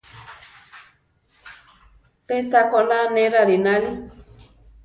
Pé 2.25 2.35
taá 2.51 2.65
koná 2.71 2.99
ne 3.13 3.23
rarináli. 3.33 3.91